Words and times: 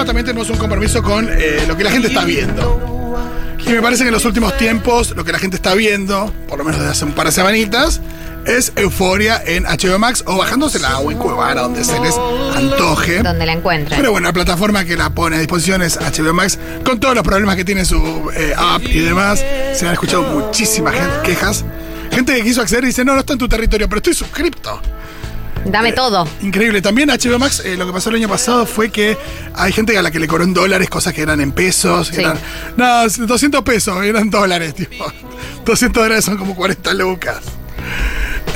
programa 0.00 0.06
también 0.06 0.26
tenemos 0.26 0.50
un 0.50 0.56
compromiso 0.56 1.02
con 1.02 1.28
eh, 1.30 1.64
lo 1.68 1.76
que 1.76 1.84
la 1.84 1.90
gente 1.90 2.08
está 2.08 2.24
viendo. 2.24 3.18
Y 3.66 3.70
me 3.70 3.82
parece 3.82 4.04
que 4.04 4.08
en 4.08 4.14
los 4.14 4.24
últimos 4.24 4.56
tiempos 4.56 5.14
lo 5.14 5.24
que 5.24 5.32
la 5.32 5.38
gente 5.38 5.56
está 5.56 5.74
viendo, 5.74 6.32
por 6.48 6.58
lo 6.58 6.64
menos 6.64 6.80
desde 6.80 6.92
hace 6.92 7.04
un 7.04 7.12
par 7.12 7.26
de 7.26 7.32
semanitas, 7.32 8.00
es 8.46 8.72
Euforia 8.76 9.42
en 9.44 9.64
HBO 9.64 9.98
Max 9.98 10.24
o 10.26 10.38
bajándosela 10.38 10.98
o 10.98 11.10
en 11.10 11.18
Cuevana, 11.18 11.60
donde 11.62 11.84
se 11.84 12.00
les 12.00 12.14
antoje. 12.56 13.22
Donde 13.22 13.44
la 13.44 13.52
encuentran. 13.52 14.00
Pero 14.00 14.12
bueno, 14.12 14.28
la 14.28 14.32
plataforma 14.32 14.84
que 14.84 14.96
la 14.96 15.10
pone 15.10 15.36
a 15.36 15.38
disposición 15.38 15.82
es 15.82 15.98
HBO 15.98 16.32
Max, 16.32 16.58
con 16.84 16.98
todos 16.98 17.14
los 17.14 17.22
problemas 17.22 17.56
que 17.56 17.64
tiene 17.64 17.84
su 17.84 18.30
eh, 18.34 18.54
app 18.56 18.82
y 18.82 19.00
demás. 19.00 19.44
Se 19.74 19.86
han 19.86 19.92
escuchado 19.92 20.22
muchísimas 20.22 20.94
quejas. 21.22 21.64
Gente 22.10 22.34
que 22.34 22.42
quiso 22.42 22.62
acceder 22.62 22.84
y 22.84 22.88
dice, 22.88 23.04
no, 23.04 23.12
no 23.12 23.20
está 23.20 23.34
en 23.34 23.38
tu 23.38 23.48
territorio, 23.48 23.88
pero 23.88 23.98
estoy 23.98 24.14
suscripto. 24.14 24.80
Dame 25.64 25.92
todo. 25.92 26.26
Increíble. 26.42 26.82
También 26.82 27.10
HBO 27.10 27.38
Max, 27.38 27.62
eh, 27.64 27.76
lo 27.76 27.86
que 27.86 27.92
pasó 27.92 28.10
el 28.10 28.16
año 28.16 28.28
pasado 28.28 28.66
fue 28.66 28.90
que 28.90 29.16
hay 29.54 29.72
gente 29.72 29.96
a 29.96 30.02
la 30.02 30.10
que 30.10 30.18
le 30.18 30.26
cobró 30.26 30.44
en 30.44 30.54
dólares 30.54 30.88
cosas 30.88 31.12
que 31.12 31.22
eran 31.22 31.40
en 31.40 31.52
pesos. 31.52 32.08
Sí. 32.08 32.20
Eran, 32.20 32.38
no, 32.76 33.08
200 33.08 33.62
pesos, 33.62 34.02
eran 34.04 34.30
dólares, 34.30 34.74
tipo. 34.74 35.04
200 35.64 36.02
dólares 36.02 36.24
son 36.24 36.36
como 36.36 36.54
40 36.54 36.94
lucas. 36.94 37.40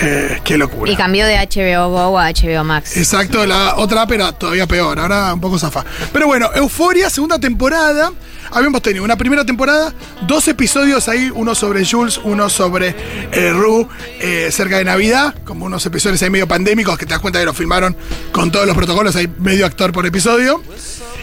Eh, 0.01 0.41
qué 0.45 0.59
locura. 0.59 0.91
Y 0.91 0.97
cambió 0.97 1.27
de 1.27 1.37
HBO 1.37 1.89
Go 1.91 2.19
a 2.19 2.31
HBO 2.31 2.65
Max. 2.65 2.97
Exacto, 2.97 3.47
la 3.47 3.77
otra 3.77 4.03
app 4.03 4.13
era 4.13 4.33
todavía 4.33 4.67
peor, 4.67 4.99
ahora 4.99 5.33
un 5.33 5.41
poco 5.41 5.59
zafa. 5.59 5.85
Pero 6.13 6.27
bueno, 6.27 6.51
Euforia, 6.55 7.09
segunda 7.11 7.39
temporada. 7.39 8.13
Habíamos 8.51 8.83
tenido 8.83 9.05
una 9.05 9.17
primera 9.17 9.45
temporada, 9.45 9.93
dos 10.27 10.47
episodios 10.49 11.09
ahí, 11.09 11.31
uno 11.35 11.55
sobre 11.55 11.85
Jules, 11.85 12.21
uno 12.23 12.49
sobre 12.49 12.95
eh, 13.33 13.51
Rue, 13.51 13.87
eh, 14.21 14.49
cerca 14.53 14.79
de 14.79 14.85
Navidad, 14.85 15.35
como 15.45 15.67
unos 15.67 15.85
episodios 15.87 16.23
ahí 16.23 16.31
medio 16.31 16.49
pandémicos 16.49 16.97
que 16.99 17.07
te 17.07 17.11
das 17.11 17.21
cuenta 17.21 17.39
que 17.39 17.47
lo 17.47 17.55
filmaron 17.55 17.97
con 18.33 18.51
todos 18.51 18.67
los 18.67 18.77
protocolos, 18.77 19.17
hay 19.17 19.29
medio 19.39 19.67
actor 19.67 19.93
por 19.93 20.07
episodio. 20.07 20.63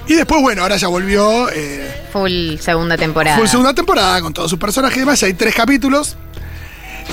Y 0.07 0.16
después, 0.16 0.41
bueno, 0.41 0.63
ahora 0.63 0.78
ya 0.78 0.88
volvió, 0.88 1.50
eh, 1.52 2.08
Full 2.11 2.58
segunda 2.59 2.97
temporada. 2.97 3.38
fue 3.38 3.47
segunda 3.47 3.73
temporada 3.73 4.22
con 4.22 4.33
todos 4.33 4.50
sus 4.50 4.59
personajes 4.59 4.97
y 4.97 5.00
demás, 5.02 5.19
ya 5.19 5.28
hay 5.28 5.33
tres 5.33 5.56
capítulos. 5.56 6.17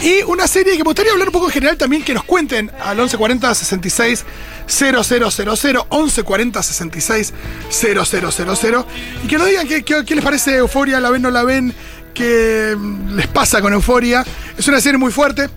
Y 0.03 0.23
una 0.23 0.47
serie 0.47 0.73
que 0.73 0.79
me 0.79 0.85
gustaría 0.85 1.13
hablar 1.13 1.29
un 1.29 1.33
poco 1.33 1.47
en 1.47 1.53
general 1.53 1.77
también, 1.77 2.05
que 2.05 2.15
nos 2.15 2.23
cuenten 2.25 2.71
al 2.85 2.97
1140 2.97 3.55
66 3.55 4.25
000, 4.69 5.03
1140 5.03 6.63
66 6.63 7.33
000, 7.71 8.85
y 9.25 9.27
que 9.29 9.39
nos 9.39 9.47
digan 9.49 9.67
qué, 9.67 9.83
qué- 9.83 10.05
qué 10.07 10.15
les 10.15 10.25
parece 10.25 10.57
Euforia, 10.57 11.01
la 11.01 11.11
ven, 11.11 11.23
no 11.23 11.31
la 11.31 11.43
ven, 11.43 11.75
qué 12.15 12.77
les 13.11 13.27
pasa 13.27 13.61
con 13.61 13.73
Euforia. 13.73 14.25
Es 14.57 14.69
una 14.69 14.81
serie 14.81 14.99
muy 14.99 15.11
fuerte. 15.11 15.49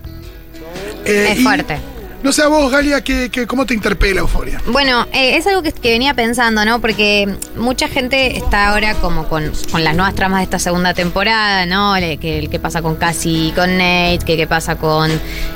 Eh, 1.05 1.27
Es 1.33 1.39
y 1.39 1.43
fuerte. 1.43 1.79
No 2.23 2.31
sé 2.31 2.43
a 2.43 2.47
vos, 2.47 2.71
Galia, 2.71 3.01
que, 3.01 3.31
¿cómo 3.47 3.65
te 3.65 3.73
interpela 3.73 4.21
Euforia? 4.21 4.61
Bueno, 4.67 5.07
eh, 5.11 5.37
es 5.37 5.47
algo 5.47 5.63
que, 5.63 5.71
que 5.71 5.89
venía 5.91 6.13
pensando, 6.13 6.63
¿no? 6.65 6.79
Porque 6.79 7.35
mucha 7.55 7.87
gente 7.87 8.37
está 8.37 8.69
ahora 8.69 8.93
como 8.95 9.27
con, 9.27 9.51
con 9.71 9.83
las 9.83 9.95
nuevas 9.95 10.13
tramas 10.13 10.39
de 10.39 10.43
esta 10.43 10.59
segunda 10.59 10.93
temporada, 10.93 11.65
¿no? 11.65 11.95
Que 12.19 12.37
el 12.37 12.49
que 12.49 12.59
pasa 12.59 12.83
con 12.83 12.95
Cassie 12.95 13.47
y 13.47 13.51
con 13.53 13.71
Nate, 13.75 14.19
que 14.23 14.37
qué 14.37 14.45
pasa 14.45 14.75
con 14.75 15.09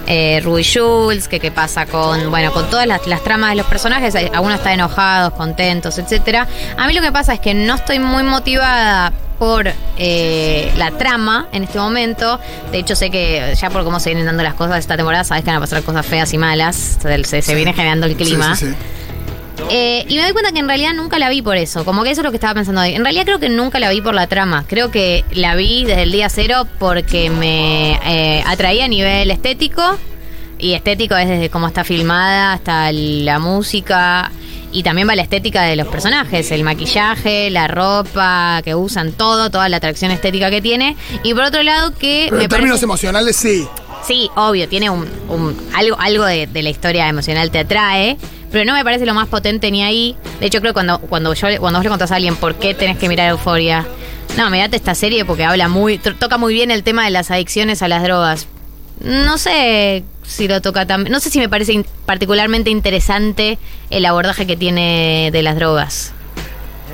eh, 0.08 0.41
Ruby 0.43 0.63
Jules, 0.63 1.27
que 1.27 1.39
qué 1.39 1.52
pasa 1.52 1.86
con, 1.86 2.31
bueno, 2.31 2.52
con 2.52 2.67
todas 2.69 2.88
las, 2.88 3.05
las 3.05 3.23
tramas 3.23 3.52
de 3.52 3.58
los 3.58 3.67
personajes. 3.67 4.16
Algunos 4.16 4.58
están 4.58 4.73
enojados, 4.73 5.33
contentos, 5.33 5.99
etcétera. 5.99 6.47
A 6.77 6.88
mí 6.88 6.93
lo 6.93 7.02
que 7.02 7.11
pasa 7.11 7.36
es 7.36 7.39
que 7.39 7.53
no 7.53 7.75
estoy 7.75 7.99
muy 7.99 8.23
motivada 8.23 9.13
por 9.38 9.72
eh, 9.97 10.72
la 10.78 10.91
trama 10.91 11.47
en 11.52 11.64
este 11.64 11.78
momento. 11.80 12.39
De 12.72 12.80
hecho, 12.80 12.95
sé 12.95 13.09
que 13.09 13.53
ya 13.59 13.69
por 13.69 13.83
cómo 13.83 14.00
se 14.00 14.09
vienen 14.09 14.25
dando 14.25 14.44
las 14.44 14.53
cosas 14.55 14.80
esta 14.80 14.95
temporada, 14.97 15.23
sabes 15.23 15.44
que 15.44 15.50
van 15.50 15.58
a 15.58 15.61
pasar 15.61 15.83
cosas 15.83 16.05
feas 16.05 16.33
y 16.33 16.38
malas. 16.38 16.97
Se, 17.02 17.23
se- 17.23 17.42
se 17.42 17.55
viene 17.55 17.73
generando 17.73 18.05
el 18.05 18.16
clima. 18.16 18.55
Sí, 18.55 18.66
sí, 18.67 18.72
sí. 18.72 18.77
Eh, 19.69 20.05
y 20.09 20.16
me 20.17 20.23
doy 20.23 20.33
cuenta 20.33 20.52
que 20.52 20.59
en 20.59 20.67
realidad 20.67 20.94
nunca 20.94 21.17
la 21.17 21.30
vi 21.30 21.42
por 21.42 21.55
eso. 21.58 21.86
Como 21.86 22.03
que 22.03 22.11
eso 22.11 22.22
es 22.22 22.25
lo 22.25 22.31
que 22.31 22.38
estaba 22.38 22.53
pensando 22.55 22.81
hoy. 22.81 22.94
En 22.94 23.03
realidad 23.03 23.23
creo 23.25 23.39
que 23.39 23.50
nunca 23.50 23.80
la 23.80 23.89
vi 23.89 24.02
por 24.02 24.14
la 24.14 24.27
trama. 24.27 24.66
Creo 24.67 24.92
que 24.92 25.23
la 25.31 25.55
vi 25.55 25.86
desde 25.86 26.03
el 26.03 26.11
día 26.11 26.30
cero 26.30 26.67
porque 26.77 27.30
me 27.30 27.93
eh, 28.05 28.43
atraía 28.45 28.86
a 28.86 28.88
nivel 28.88 29.32
estético. 29.32 29.82
Y 30.58 30.73
estético 30.73 31.15
es 31.17 31.27
desde 31.27 31.49
cómo 31.49 31.67
está 31.67 31.83
filmada 31.83 32.54
hasta 32.54 32.92
la 32.92 33.39
música. 33.39 34.32
Y 34.71 34.83
también 34.83 35.08
va 35.08 35.15
la 35.15 35.21
estética 35.21 35.61
de 35.64 35.76
los 35.77 35.87
personajes, 35.87 36.52
el 36.52 36.64
maquillaje, 36.64 37.49
la 37.49 37.67
ropa 37.67 38.61
que 38.64 38.76
usan, 38.76 39.14
todo, 39.14 39.49
toda 39.49 39.70
la 39.70 39.77
atracción 39.77 40.11
estética 40.11 40.49
que 40.49 40.61
tiene. 40.61 40.98
Y 41.23 41.33
por 41.33 41.43
otro 41.43 41.64
lado 41.64 41.93
que 41.93 42.26
Pero 42.30 42.37
me 42.37 42.43
en 42.43 42.49
términos 42.49 42.73
parece- 42.73 42.86
emocionales, 42.86 43.36
sí. 43.37 43.67
Sí, 44.05 44.30
obvio, 44.36 44.67
tiene 44.70 44.89
un, 44.89 45.08
un- 45.30 45.58
algo, 45.73 45.98
algo 45.99 46.26
de, 46.26 46.45
de 46.48 46.61
la 46.61 46.70
historia 46.70 47.08
emocional 47.09 47.49
te 47.52 47.59
atrae, 47.59 48.17
pero 48.52 48.64
no 48.65 48.73
me 48.73 48.83
parece 48.83 49.05
lo 49.05 49.14
más 49.15 49.27
potente 49.27 49.71
ni 49.71 49.81
ahí. 49.83 50.15
De 50.39 50.45
hecho, 50.48 50.59
creo 50.59 50.71
que 50.73 50.76
cuando, 50.76 50.99
cuando, 50.99 51.33
yo, 51.33 51.47
cuando 51.59 51.80
vos 51.80 51.83
le 51.83 51.89
contás 51.89 52.11
a 52.11 52.15
alguien 52.17 52.36
por 52.36 52.55
qué 52.55 52.73
tenés 52.76 52.97
que 52.97 53.08
mirar 53.09 53.30
Euforia, 53.32 53.86
no, 54.37 54.49
mirate 54.52 54.76
esta 54.76 54.93
serie 54.93 55.26
porque 55.26 55.43
habla 55.45 55.70
muy, 55.70 55.97
toca 55.97 56.37
muy 56.37 56.53
bien 56.53 56.70
el 56.70 56.83
tema 56.83 57.05
de 57.05 57.11
las 57.11 57.32
adicciones 57.32 57.82
a 57.82 57.87
las 57.87 58.03
drogas. 58.03 58.47
No 59.02 59.37
sé 59.37 60.03
si 60.27 60.47
lo 60.47 60.61
toca 60.61 60.86
tan, 60.86 61.03
no 61.05 61.19
sé 61.19 61.30
si 61.30 61.39
me 61.39 61.49
parece 61.49 61.86
particularmente 62.05 62.69
interesante 62.69 63.58
el 63.89 64.05
abordaje 64.05 64.45
que 64.47 64.58
tiene 64.58 65.30
de 65.31 65.41
las 65.43 65.55
drogas. 65.55 66.11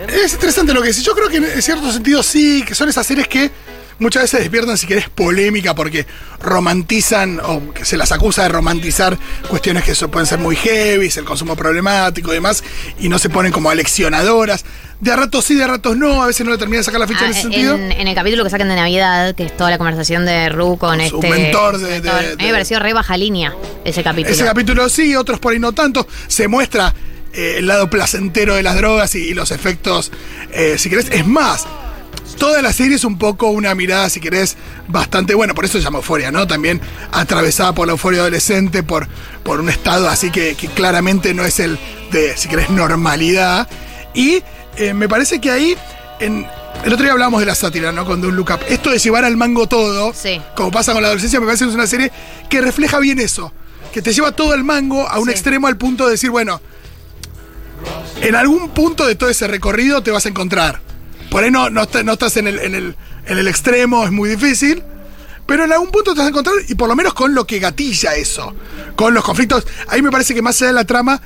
Es 0.08 0.34
interesante 0.34 0.74
lo 0.74 0.82
que 0.82 0.90
decís. 0.90 1.04
Yo 1.04 1.14
creo 1.14 1.30
que 1.30 1.38
en 1.38 1.62
cierto 1.62 1.92
sentido 1.92 2.24
sí, 2.24 2.64
que 2.66 2.74
son 2.74 2.90
esas 2.90 3.06
series 3.06 3.28
que 3.28 3.52
muchas 4.02 4.24
veces 4.24 4.42
despiertan, 4.42 4.78
si 4.78 4.86
querés, 4.88 5.08
polémica 5.10 5.74
porque 5.74 6.06
romantizan 6.42 7.40
o 7.44 7.74
que 7.74 7.86
se 7.86 7.98
las 7.98 8.12
acusa 8.12 8.44
de 8.44 8.50
romantizar 8.50 9.18
cuestiones 9.48 9.84
que 9.84 9.96
pueden 10.08 10.28
ser 10.28 10.40
muy 10.40 10.56
heavy, 10.56 11.10
el 11.16 11.24
consumo 11.24 11.56
problemático 11.56 12.32
y 12.32 12.36
demás, 12.36 12.64
y 13.00 13.08
no 13.10 13.18
se 13.20 13.30
ponen 13.30 13.52
como 13.52 13.70
aleccionadoras. 13.70 14.66
De 15.00 15.12
a 15.12 15.16
ratos 15.16 15.46
sí, 15.46 15.56
de 15.56 15.64
a 15.64 15.68
ratos 15.68 15.98
no, 15.98 16.22
a 16.22 16.28
veces 16.28 16.46
no 16.46 16.52
le 16.52 16.58
termina 16.60 16.78
de 16.80 16.84
sacar 16.84 17.00
la 17.00 17.08
ficha 17.08 17.22
Ah, 17.24 17.26
en 17.26 17.32
ese 17.32 17.42
sentido. 17.42 17.74
en, 17.76 17.92
en 17.92 18.08
el 18.08 18.14
capítulo 18.14 18.44
que 18.44 18.50
sacan 18.52 18.68
de 18.70 18.76
Navidad, 18.76 19.34
que 19.34 19.46
es 19.46 19.58
toda 19.58 19.70
la 19.72 19.78
conversación 19.80 20.26
de 20.26 20.50
Ru 20.50 20.78
con 20.78 21.00
Su 21.08 21.16
este. 21.16 21.30
mentor 21.30 21.80
de- 21.80 22.02
de- 22.02 22.10
A 22.10 22.22
mí 22.38 22.46
me 22.46 22.52
pareció 22.52 22.80
re 22.80 22.94
baja 22.94 23.18
línea 23.18 23.56
ese 23.84 24.04
capítulo. 24.04 24.34
Ese 24.36 24.44
capítulo 24.46 24.90
sí, 24.90 25.16
otros 25.16 25.40
por 25.40 25.54
ahí 25.54 25.60
no 25.60 25.72
tanto. 25.72 26.08
Se 26.28 26.48
muestra 26.48 26.94
eh, 27.34 27.56
el 27.58 27.66
lado 27.68 27.90
placentero 27.90 28.54
de 28.56 28.62
las 28.62 28.76
drogas 28.76 29.16
y, 29.16 29.20
y 29.30 29.34
los 29.34 29.50
efectos, 29.52 30.12
eh, 30.52 30.76
si 30.78 30.90
querés. 30.92 31.10
Es 31.10 31.26
más, 31.26 31.66
toda 32.42 32.64
la 32.64 32.74
serie 32.74 32.96
es 32.96 33.04
un 33.04 33.20
poco 33.20 33.50
una 33.52 33.76
mirada, 33.76 34.10
si 34.10 34.20
querés, 34.20 34.58
bastante 34.88 35.36
bueno. 35.36 35.54
Por 35.54 35.64
eso 35.64 35.78
se 35.78 35.84
llama 35.84 36.00
Euforia, 36.00 36.32
¿no? 36.32 36.48
También 36.48 36.82
atravesada 37.12 37.76
por 37.76 37.86
la 37.86 37.92
euforia 37.92 38.22
adolescente, 38.22 38.82
por, 38.82 39.08
por 39.44 39.60
un 39.60 39.70
estado 39.70 40.10
así 40.10 40.32
que, 40.32 40.56
que 40.56 40.68
claramente 40.68 41.36
no 41.36 41.46
es 41.46 41.60
el 41.60 41.78
de, 42.12 42.36
si 42.36 42.50
querés, 42.50 42.72
normalidad. 42.72 43.70
Y 44.16 44.42
eh, 44.76 44.96
me 44.96 45.08
parece 45.08 45.40
que 45.40 45.52
ahí. 45.52 45.78
En, 46.20 46.48
el 46.84 46.92
otro 46.92 47.04
día 47.04 47.12
hablábamos 47.12 47.42
de 47.42 47.46
la 47.46 47.54
sátira, 47.54 47.92
¿no? 47.92 48.06
Con 48.06 48.22
Don't 48.22 48.34
Look 48.36 48.50
Up. 48.56 48.62
Esto 48.68 48.90
de 48.90 48.98
llevar 48.98 49.24
al 49.24 49.38
mango 49.38 49.68
todo, 49.68 50.12
Sí. 50.16 50.42
como 50.56 50.72
pasa 50.72 50.94
con 50.94 51.04
la 51.04 51.10
adolescencia, 51.10 51.40
me 51.40 51.46
parece 51.46 51.66
que 51.66 51.70
es 51.70 51.76
una 51.76 51.86
serie 51.86 52.12
que 52.50 52.60
refleja 52.60 52.98
bien 52.98 53.20
eso. 53.20 53.54
Que 53.94 54.02
te 54.02 54.14
lleva 54.14 54.32
todo 54.32 54.56
el 54.56 54.64
mango 54.64 55.08
a 55.08 55.20
un 55.20 55.26
Sí. 55.26 55.32
extremo 55.32 55.68
al 55.68 55.78
punto 55.78 56.06
de 56.06 56.14
decir, 56.14 56.32
bueno, 56.32 56.60
en 58.20 58.34
algún 58.34 58.70
punto 58.70 59.06
de 59.06 59.14
todo 59.14 59.30
ese 59.30 59.48
recorrido 59.48 60.02
te 60.02 60.10
vas 60.10 60.26
a 60.26 60.30
encontrar. 60.30 60.82
Por 61.32 61.46
ahí 61.46 61.50
no, 61.50 61.70
no, 61.70 61.88
no 62.04 62.12
estás 62.12 62.36
en 62.36 62.48
el, 62.48 62.60
en, 62.60 62.76
el, 62.76 62.96
en 63.26 63.38
el 63.38 63.48
extremo, 63.48 64.04
es 64.04 64.12
muy 64.12 64.30
difícil. 64.30 64.84
Pero 65.48 65.64
en 65.64 65.72
algún 65.72 65.90
punto 65.90 66.14
te 66.14 66.20
vas 66.20 66.28
a 66.28 66.30
encontrar, 66.30 66.56
y 66.68 66.76
por 66.76 66.90
lo 66.90 66.96
menos 66.96 67.14
con 67.14 67.34
lo 67.34 67.48
que 67.48 67.60
gatilla 67.60 68.16
eso. 68.16 68.54
Con 68.98 69.14
los 69.14 69.24
conflictos. 69.24 69.66
Ahí 69.88 70.02
me 70.02 70.12
parece 70.12 70.34
que 70.34 70.42
más 70.42 70.62
allá 70.62 70.68
de 70.68 70.74
la 70.74 70.84
trama, 70.84 71.22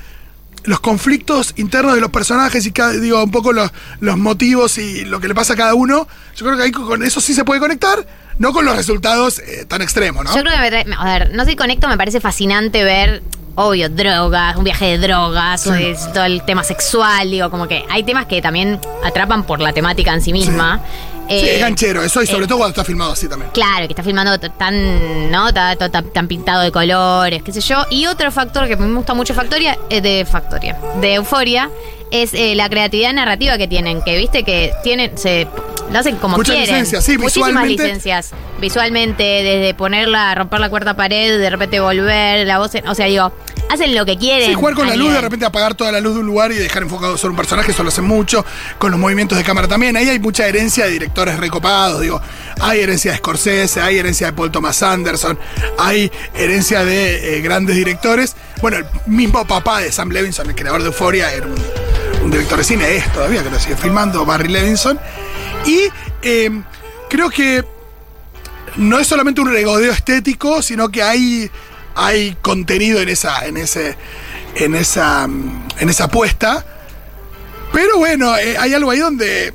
los 0.62 0.78
conflictos 0.78 1.54
internos 1.56 1.94
de 1.96 2.00
los 2.00 2.10
personajes 2.10 2.64
y 2.66 2.72
cada, 2.72 2.92
digo, 2.92 3.22
un 3.22 3.32
poco 3.32 3.52
los, 3.52 3.70
los 3.98 4.16
motivos 4.16 4.78
y 4.78 5.04
lo 5.04 5.20
que 5.20 5.26
le 5.26 5.34
pasa 5.34 5.54
a 5.54 5.56
cada 5.56 5.74
uno, 5.74 6.06
yo 6.36 6.46
creo 6.46 6.56
que 6.56 6.62
ahí 6.62 6.72
con 6.72 7.02
eso 7.02 7.20
sí 7.20 7.34
se 7.34 7.44
puede 7.44 7.60
conectar, 7.60 8.06
no 8.38 8.52
con 8.52 8.64
los 8.64 8.76
resultados 8.76 9.40
eh, 9.40 9.64
tan 9.66 9.82
extremos, 9.82 10.24
¿no? 10.24 10.34
Yo 10.34 10.42
creo 10.42 10.52
que, 10.52 10.94
a 10.96 11.04
ver, 11.18 11.34
no 11.34 11.44
sé 11.44 11.56
conecto, 11.56 11.88
me 11.88 11.96
parece 11.96 12.20
fascinante 12.20 12.84
ver, 12.84 13.22
obvio, 13.56 13.88
drogas, 13.88 14.56
un 14.56 14.64
viaje 14.64 14.86
de 14.86 14.98
drogas, 14.98 15.62
Sí. 15.62 15.70
es 15.82 16.12
todo 16.12 16.24
el 16.24 16.42
tema 16.44 16.62
sexual, 16.62 17.30
digo, 17.30 17.50
como 17.50 17.66
que 17.66 17.84
hay 17.90 18.02
temas 18.04 18.26
que 18.26 18.40
también 18.40 18.80
atrapan 19.04 19.42
por 19.44 19.60
la 19.60 19.72
temática 19.72 20.12
en 20.14 20.20
sí 20.22 20.32
misma. 20.32 20.80
Sí, 21.28 21.34
Eh, 21.34 21.54
es 21.56 21.60
ganchero, 21.60 22.04
eso 22.04 22.22
y 22.22 22.26
sobre 22.28 22.44
eh, 22.44 22.46
todo 22.48 22.58
cuando 22.58 22.70
está 22.70 22.84
filmado 22.84 23.10
así 23.12 23.26
también. 23.28 23.50
Claro, 23.52 23.86
que 23.88 23.92
está 23.94 24.04
filmando 24.04 24.38
tan, 24.38 25.28
¿no? 25.28 25.52
Tan, 25.52 25.76
tan 26.12 26.28
pintado 26.28 26.62
de 26.62 26.70
colores, 26.70 27.42
qué 27.42 27.52
sé 27.52 27.60
yo. 27.60 27.84
Y 27.90 28.06
otro 28.06 28.30
factor 28.30 28.68
que 28.68 28.76
me 28.76 28.86
gusta 28.94 29.12
mucho 29.12 29.34
Factoria, 29.34 29.76
eh, 29.90 30.00
de 30.00 30.24
Factoria, 30.24 30.78
de 31.00 31.14
Euforia, 31.14 31.68
es 32.12 32.32
eh, 32.32 32.54
la 32.54 32.68
creatividad 32.68 33.12
narrativa 33.12 33.58
que 33.58 33.66
tienen, 33.66 34.02
que 34.02 34.16
viste 34.16 34.44
que 34.44 34.72
tienen, 34.84 35.18
se 35.18 35.48
lo 35.92 35.98
hacen 35.98 36.16
como 36.16 36.36
Muchas 36.36 36.54
quieren. 36.56 36.74
licencias, 36.74 37.04
sí, 37.04 37.16
Muchísimas 37.18 37.48
visualmente. 37.50 37.82
licencias. 37.84 38.30
Visualmente, 38.60 39.22
desde 39.22 39.74
ponerla, 39.74 40.34
romper 40.34 40.60
la 40.60 40.68
cuarta 40.70 40.94
pared, 40.94 41.38
de 41.38 41.50
repente 41.50 41.78
volver, 41.80 42.46
la 42.46 42.58
voz, 42.58 42.74
en- 42.74 42.86
o 42.88 42.94
sea, 42.94 43.06
digo, 43.06 43.32
hacen 43.70 43.94
lo 43.94 44.04
que 44.06 44.16
quieren. 44.16 44.48
Sí, 44.48 44.54
jugar 44.54 44.74
con 44.74 44.86
a 44.86 44.90
la 44.90 44.96
luz, 44.96 45.04
de 45.06 45.10
nivel. 45.10 45.22
repente 45.22 45.46
apagar 45.46 45.74
toda 45.74 45.92
la 45.92 46.00
luz 46.00 46.14
de 46.14 46.20
un 46.20 46.26
lugar 46.26 46.52
y 46.52 46.56
dejar 46.56 46.82
enfocado 46.82 47.16
solo 47.18 47.32
un 47.32 47.36
personaje, 47.36 47.70
eso 47.72 47.82
lo 47.82 47.88
hacen 47.90 48.04
mucho, 48.06 48.44
con 48.78 48.90
los 48.90 48.98
movimientos 48.98 49.36
de 49.38 49.44
cámara 49.44 49.68
también. 49.68 49.96
Ahí 49.96 50.08
hay 50.08 50.18
mucha 50.18 50.46
herencia 50.46 50.86
de 50.86 50.90
directores 50.92 51.38
recopados, 51.38 52.00
digo, 52.00 52.20
hay 52.60 52.80
herencia 52.80 53.12
de 53.12 53.18
Scorsese, 53.18 53.80
hay 53.80 53.98
herencia 53.98 54.28
de 54.28 54.32
Paul 54.32 54.50
Thomas 54.50 54.82
Anderson, 54.82 55.38
hay 55.78 56.10
herencia 56.34 56.84
de 56.84 57.36
eh, 57.36 57.40
grandes 57.42 57.76
directores. 57.76 58.34
Bueno, 58.62 58.78
el 58.78 58.86
mismo 59.06 59.46
papá 59.46 59.80
de 59.80 59.92
Sam 59.92 60.10
Levinson, 60.10 60.48
el 60.48 60.54
creador 60.56 60.80
de 60.82 60.86
Euphoria, 60.88 61.32
era 61.32 61.46
un, 61.46 61.54
un 62.24 62.30
director 62.30 62.58
de 62.58 62.64
cine, 62.64 62.96
es 62.96 63.12
todavía 63.12 63.42
que 63.42 63.50
lo 63.50 63.58
sigue 63.60 63.76
filmando, 63.76 64.24
Barry 64.24 64.48
Levinson. 64.48 64.98
Y 65.66 65.88
eh, 66.22 66.62
creo 67.08 67.30
que 67.30 67.64
no 68.76 68.98
es 68.98 69.06
solamente 69.06 69.40
un 69.40 69.50
regodeo 69.50 69.92
estético, 69.92 70.62
sino 70.62 70.88
que 70.90 71.02
hay, 71.02 71.50
hay 71.94 72.36
contenido 72.42 73.00
en 73.00 73.08
esa, 73.08 73.46
en 73.46 73.56
ese, 73.56 73.96
en 74.54 74.74
esa, 74.74 75.26
mm, 75.26 75.68
en 75.80 75.88
esa 75.88 76.04
apuesta. 76.04 76.64
Pero 77.72 77.98
bueno, 77.98 78.36
eh, 78.36 78.56
hay 78.58 78.74
algo 78.74 78.90
ahí 78.90 79.00
donde 79.00 79.52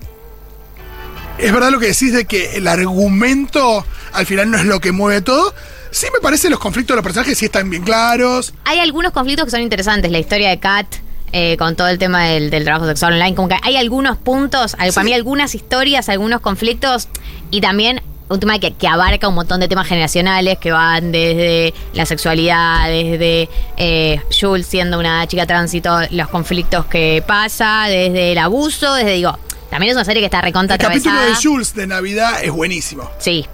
es 1.38 1.52
verdad 1.52 1.72
lo 1.72 1.80
que 1.80 1.88
decís 1.88 2.14
de 2.14 2.26
que 2.26 2.56
el 2.58 2.68
argumento 2.68 3.86
al 4.14 4.26
final 4.26 4.52
no 4.52 4.58
es 4.58 4.66
lo 4.66 4.80
que 4.80 4.92
mueve 4.92 5.22
todo. 5.22 5.54
Sí 5.92 6.08
me 6.14 6.20
parece 6.20 6.50
los 6.50 6.60
conflictos 6.60 6.94
de 6.94 6.98
los 6.98 7.04
personajes 7.04 7.38
sí 7.38 7.46
están 7.46 7.70
bien 7.70 7.84
claros. 7.84 8.54
Hay 8.64 8.80
algunos 8.80 9.12
conflictos 9.12 9.46
que 9.46 9.52
son 9.52 9.62
interesantes. 9.62 10.12
La 10.12 10.20
historia 10.20 10.50
de 10.50 10.60
Kat 10.60 10.88
eh, 11.32 11.58
con 11.58 11.76
todo 11.76 11.88
el 11.88 11.98
tema 11.98 12.26
del, 12.26 12.50
del 12.50 12.64
trabajo 12.64 12.88
sexual 12.88 13.14
online. 13.14 13.36
Como 13.36 13.48
que 13.48 13.58
hay 13.62 13.78
algunos 13.78 14.18
puntos, 14.18 14.76
para 14.76 15.04
mí 15.04 15.14
algunas 15.14 15.56
historias, 15.56 16.10
algunos 16.10 16.42
conflictos 16.42 17.08
y 17.50 17.62
también 17.62 18.02
un 18.32 18.40
tema 18.40 18.60
que, 18.60 18.74
que 18.74 18.88
abarca 18.88 19.28
un 19.28 19.36
montón 19.36 19.60
de 19.60 19.68
temas 19.68 19.88
generacionales 19.88 20.58
que 20.58 20.72
van 20.72 21.12
desde 21.12 21.74
la 21.94 22.06
sexualidad, 22.06 22.88
desde 22.88 23.50
eh, 23.78 24.22
Jules 24.40 24.66
siendo 24.66 25.00
una 25.00 25.28
chica 25.28 25.46
tránsito, 25.46 26.00
los 26.12 26.30
conflictos 26.30 26.86
que 26.86 27.24
pasa, 27.28 27.86
desde 27.88 28.32
el 28.32 28.38
abuso, 28.38 28.94
desde, 28.94 29.14
digo, 29.14 29.38
también 29.70 29.92
es 29.92 29.96
una 29.96 30.06
serie 30.06 30.22
que 30.22 30.26
está 30.28 30.42
recontra 30.42 30.76
El 30.76 30.82
capítulo 30.82 31.20
de 31.20 31.36
Jules 31.42 31.76
de 31.76 31.88
Navidad 31.88 32.44
es 32.44 32.52
buenísimo. 32.52 33.10
Sí, 33.20 33.46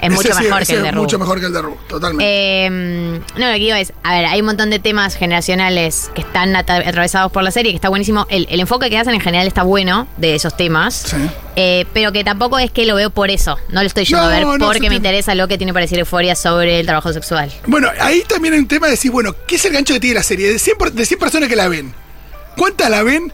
es 0.00 0.10
mucho 0.12 0.34
mejor 0.34 0.62
ese 0.62 0.72
que 0.72 0.76
el 0.78 0.82
de 0.82 0.88
es 0.90 0.94
Ru. 0.94 1.02
mucho 1.02 1.18
mejor 1.18 1.40
que 1.40 1.46
el 1.46 1.52
de 1.52 1.62
Ru, 1.62 1.76
totalmente. 1.88 2.24
Eh, 2.66 2.70
no, 2.70 3.46
lo 3.46 3.52
que 3.52 3.58
digo 3.58 3.76
es, 3.76 3.92
a 4.02 4.14
ver, 4.14 4.26
hay 4.26 4.40
un 4.40 4.46
montón 4.46 4.70
de 4.70 4.78
temas 4.78 5.14
generacionales 5.16 6.10
que 6.14 6.20
están 6.22 6.54
atravesados 6.56 7.32
por 7.32 7.42
la 7.42 7.50
serie, 7.50 7.72
que 7.72 7.76
está 7.76 7.88
buenísimo. 7.88 8.26
El, 8.28 8.46
el 8.50 8.60
enfoque 8.60 8.90
que 8.90 8.98
hacen 8.98 9.14
en 9.14 9.20
general 9.20 9.46
está 9.46 9.62
bueno 9.62 10.06
de 10.16 10.34
esos 10.34 10.56
temas, 10.56 10.94
Sí. 10.94 11.16
eh, 11.56 11.86
pero 11.92 12.12
que 12.12 12.24
tampoco 12.24 12.58
es 12.58 12.70
que 12.70 12.84
lo 12.86 12.94
veo 12.94 13.10
por 13.10 13.30
eso. 13.30 13.56
No 13.70 13.80
lo 13.82 13.86
estoy 13.86 14.04
yendo 14.04 14.22
No, 14.22 14.28
a 14.28 14.30
ver 14.30 14.46
no, 14.46 14.66
porque 14.66 14.88
me 14.90 14.96
interesa 14.96 15.34
lo 15.34 15.48
que 15.48 15.56
tiene 15.58 15.72
para 15.72 15.84
decir 15.84 15.98
Euforia 15.98 16.34
sobre 16.36 16.80
el 16.80 16.86
trabajo 16.86 17.12
sexual. 17.12 17.50
Bueno, 17.66 17.88
ahí 18.00 18.22
también 18.28 18.54
hay 18.54 18.60
un 18.60 18.68
tema 18.68 18.86
de 18.86 18.92
decir, 18.92 19.10
bueno, 19.10 19.34
¿qué 19.46 19.56
es 19.56 19.64
el 19.64 19.72
gancho 19.72 19.94
que 19.94 20.00
tiene 20.00 20.14
la 20.14 20.22
serie? 20.22 20.48
De 20.52 20.58
100, 20.58 20.76
por- 20.78 20.92
de 20.92 21.06
100 21.06 21.18
personas 21.20 21.48
que 21.48 21.56
la 21.56 21.68
ven, 21.68 21.94
¿cuántas 22.56 22.90
la 22.90 23.02
ven? 23.02 23.32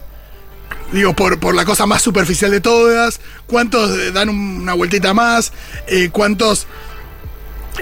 Digo, 0.93 1.13
por, 1.15 1.39
por 1.39 1.55
la 1.55 1.65
cosa 1.65 1.85
más 1.85 2.01
superficial 2.01 2.51
de 2.51 2.61
todas, 2.61 3.19
¿cuántos 3.47 4.13
dan 4.13 4.29
un- 4.29 4.61
una 4.61 4.73
vueltita 4.73 5.13
más? 5.13 5.51
Eh, 5.87 6.09
¿Cuántos 6.11 6.67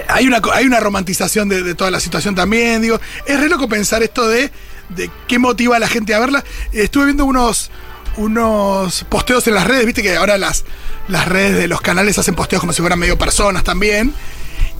hay 0.08 0.26
una, 0.26 0.40
hay 0.54 0.64
una 0.64 0.80
romantización 0.80 1.48
de, 1.50 1.74
toda 1.74 1.90
la 1.90 2.00
situación 2.00 2.34
también, 2.34 2.80
digo, 2.80 2.98
es 3.26 3.38
re 3.38 3.48
loco 3.50 3.68
pensar 3.68 4.02
esto 4.02 4.26
de, 4.26 4.50
de 4.88 5.10
qué 5.28 5.38
motiva 5.38 5.76
a 5.76 5.78
la 5.78 5.88
gente 5.88 6.14
a 6.14 6.18
verla. 6.18 6.42
Eh, 6.72 6.84
Estuve 6.84 7.04
viendo 7.04 7.26
unos, 7.26 7.70
unos 8.16 9.04
posteos 9.10 9.46
en 9.46 9.54
las 9.54 9.66
redes, 9.66 9.84
viste 9.84 10.02
que 10.02 10.16
ahora 10.16 10.38
las, 10.38 10.64
las 11.08 11.28
redes 11.28 11.56
de 11.58 11.68
los 11.68 11.82
canales 11.82 12.16
hacen 12.18 12.34
posteos 12.34 12.60
como 12.60 12.72
si 12.72 12.80
fueran 12.80 12.98
medio 12.98 13.18
personas 13.18 13.62
también. 13.64 14.14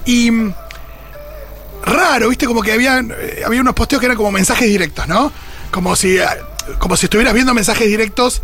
Y 0.06 0.30
mm, 0.30 0.54
raro, 1.84 2.30
viste, 2.30 2.46
como 2.46 2.62
que 2.62 2.72
había, 2.72 2.98
eh, 3.00 3.42
había 3.44 3.60
unos 3.60 3.74
posteos 3.74 4.00
que 4.00 4.06
eran 4.06 4.16
como 4.16 4.32
mensajes 4.32 4.66
directos, 4.66 5.06
¿no? 5.08 5.30
Como 5.70 5.94
si, 5.96 6.16
como 6.78 6.96
si 6.96 7.06
estuvieras 7.06 7.34
viendo 7.34 7.54
mensajes 7.54 7.86
directos 7.86 8.42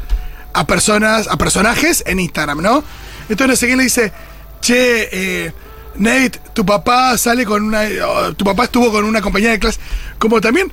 a 0.53 0.67
personas, 0.67 1.29
a 1.29 1.37
personajes 1.37 2.03
en 2.07 2.21
Instagram, 2.21 2.63
¿no? 2.63 2.85
Entonces 3.29 3.69
no 3.69 3.77
le 3.77 3.83
dice, 3.85 4.13
che, 4.61 5.09
eh, 5.13 5.53
Nate, 5.97 6.41
tu 6.55 6.65
papá 6.65 7.19
sale 7.19 7.45
con 7.45 7.65
una. 7.65 7.83
o 8.07 8.33
tu 8.35 8.45
papá 8.45 8.65
estuvo 8.65 8.91
con 8.93 9.05
una 9.05 9.21
compañera 9.21 9.53
de 9.53 9.59
clase. 9.59 9.81
Como 10.19 10.41
también. 10.41 10.73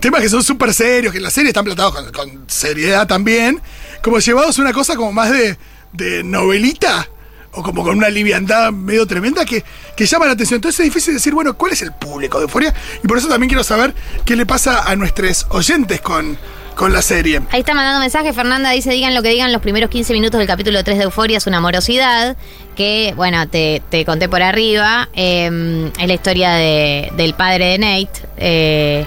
Temas 0.00 0.20
que 0.20 0.28
son 0.28 0.44
súper 0.44 0.72
serios, 0.72 1.10
que 1.10 1.18
en 1.18 1.24
la 1.24 1.30
serie 1.30 1.48
están 1.48 1.64
platados 1.64 2.12
con, 2.12 2.44
seriedad 2.46 3.06
también. 3.08 3.60
Como 4.02 4.20
llevados 4.20 4.58
una 4.58 4.72
cosa 4.72 4.94
como 4.94 5.12
más 5.12 5.30
de, 5.30 5.58
de 5.92 6.22
novelita. 6.22 7.08
O 7.52 7.62
como 7.62 7.82
con 7.82 7.96
una 7.96 8.08
liviandad 8.10 8.70
medio 8.72 9.06
tremenda 9.06 9.44
que, 9.44 9.64
que 9.96 10.06
llama 10.06 10.26
la 10.26 10.32
atención. 10.32 10.58
Entonces 10.58 10.80
es 10.80 10.84
difícil 10.86 11.14
decir, 11.14 11.32
bueno, 11.34 11.54
¿cuál 11.56 11.72
es 11.72 11.82
el 11.82 11.92
público 11.92 12.38
de 12.38 12.44
Euforia? 12.44 12.74
Y 13.02 13.06
por 13.08 13.18
eso 13.18 13.28
también 13.28 13.48
quiero 13.48 13.64
saber 13.64 13.94
qué 14.24 14.36
le 14.36 14.44
pasa 14.46 14.82
a 14.88 14.94
nuestros 14.96 15.46
oyentes 15.50 16.00
con, 16.00 16.38
con 16.74 16.92
la 16.92 17.00
serie. 17.02 17.40
Ahí 17.50 17.60
está 17.60 17.74
mandando 17.74 18.00
mensaje, 18.00 18.32
Fernanda 18.32 18.70
dice, 18.70 18.90
digan 18.90 19.14
lo 19.14 19.22
que 19.22 19.30
digan, 19.30 19.50
los 19.52 19.62
primeros 19.62 19.88
15 19.90 20.12
minutos 20.12 20.38
del 20.38 20.46
capítulo 20.46 20.84
3 20.84 20.98
de 20.98 21.04
Euforia 21.04 21.38
es 21.38 21.46
una 21.46 21.56
amorosidad, 21.56 22.36
que, 22.76 23.12
bueno, 23.16 23.48
te, 23.48 23.82
te 23.90 24.04
conté 24.04 24.28
por 24.28 24.42
arriba, 24.42 25.08
eh, 25.14 25.90
es 25.98 26.06
la 26.06 26.14
historia 26.14 26.50
de- 26.52 27.10
del 27.16 27.34
padre 27.34 27.64
de 27.76 27.78
Nate, 27.78 28.20
eh, 28.36 29.06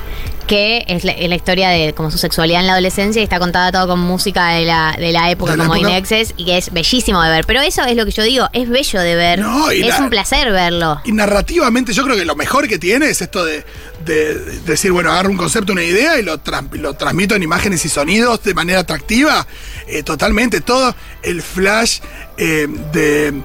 que 0.52 0.84
es 0.90 1.06
la, 1.06 1.14
es 1.14 1.30
la 1.30 1.36
historia 1.36 1.70
de 1.70 1.94
como 1.94 2.12
su 2.12 2.18
sexualidad 2.18 2.60
en 2.60 2.68
la 2.68 2.74
adolescencia 2.74 3.22
y 3.22 3.24
está 3.24 3.40
contada 3.40 3.72
todo 3.72 3.88
con 3.88 4.02
música 4.02 4.50
de 4.50 4.66
la, 4.66 4.94
de 5.00 5.14
la 5.14 5.32
época 5.32 5.52
De 5.54 5.58
la 5.58 5.64
como 5.64 5.76
época. 5.76 5.92
Inexes 5.92 6.34
y 6.36 6.44
que 6.44 6.58
es 6.58 6.74
bellísimo 6.74 7.22
de 7.24 7.30
ver. 7.30 7.46
Pero 7.46 7.62
eso 7.62 7.86
es 7.86 7.96
lo 7.96 8.04
que 8.04 8.12
yo 8.12 8.22
digo, 8.24 8.50
es 8.52 8.68
bello 8.68 9.00
de 9.00 9.16
ver, 9.16 9.40
No, 9.40 9.72
y 9.72 9.82
es 9.82 9.98
un 9.98 10.10
placer 10.10 10.52
verlo. 10.52 11.00
Y 11.06 11.14
narrativamente 11.14 11.94
yo 11.94 12.04
creo 12.04 12.18
que 12.18 12.26
lo 12.26 12.36
mejor 12.36 12.68
que 12.68 12.78
tiene 12.78 13.06
es 13.10 13.22
esto 13.22 13.46
de, 13.46 13.64
de- 14.06 14.36
de 14.36 14.60
decir, 14.64 14.92
bueno, 14.92 15.10
agarro 15.12 15.30
un 15.30 15.38
concepto, 15.38 15.72
una 15.72 15.84
idea 15.84 16.20
y 16.20 16.24
lo, 16.24 16.38
lo 16.74 16.94
transmito 16.96 17.34
en 17.36 17.44
imágenes 17.44 17.86
y 17.86 17.90
sonidos 17.90 18.44
de 18.44 18.54
manera 18.54 18.82
atractiva. 18.82 19.48
Eh, 19.88 20.04
totalmente, 20.04 20.60
todo 20.60 20.94
el 21.24 21.42
flash 21.42 22.00
eh, 22.38 22.68
de... 22.92 23.42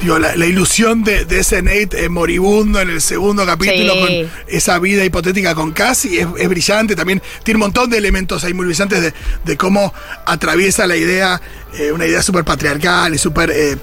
Digo, 0.00 0.18
la, 0.18 0.36
la 0.36 0.46
ilusión 0.46 1.02
de, 1.04 1.24
de 1.24 1.40
ese 1.40 1.62
Nate 1.62 2.04
eh, 2.04 2.08
moribundo 2.08 2.80
en 2.80 2.90
el 2.90 3.00
segundo 3.00 3.46
capítulo 3.46 3.94
Sí. 3.94 4.00
con 4.00 4.30
esa 4.46 4.78
vida 4.78 5.04
hipotética 5.04 5.54
con 5.54 5.72
Cassie 5.72 6.20
es, 6.20 6.28
es 6.38 6.48
brillante 6.48 6.94
también 6.94 7.22
tiene 7.42 7.56
un 7.56 7.62
montón 7.62 7.88
de 7.90 7.96
elementos 7.98 8.44
ahí 8.44 8.52
muy 8.54 8.66
brillantes 8.66 9.00
de, 9.00 9.14
de 9.44 9.56
cómo 9.56 9.92
atraviesa 10.26 10.86
la 10.86 10.96
idea 10.96 11.40
eh, 11.78 11.92
una 11.92 12.06
idea 12.06 12.22
súper 12.22 12.44
patriarcal 12.44 13.14
y 13.14 13.18
súper 13.18 13.50
eh, 13.50 13.76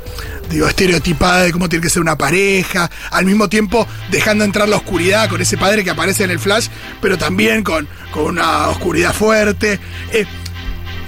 digo 0.50 0.68
estereotipada 0.68 1.44
de 1.44 1.52
cómo 1.52 1.68
tiene 1.68 1.82
que 1.84 1.90
ser 1.90 2.02
una 2.02 2.18
pareja 2.18 2.90
al 3.10 3.26
mismo 3.26 3.50
tiempo 3.50 3.88
dejando 4.12 4.44
entrar 4.46 4.70
la 4.70 4.78
oscuridad 4.78 5.28
con 5.30 5.42
ese 5.42 5.58
padre 5.58 5.84
que 5.84 5.90
aparece 5.90 6.24
en 6.24 6.32
el 6.32 6.40
flash 6.40 6.68
pero 7.02 7.18
también 7.18 7.64
con, 7.64 7.88
con 8.12 8.26
una 8.26 8.70
oscuridad 8.70 9.14
fuerte 9.14 9.80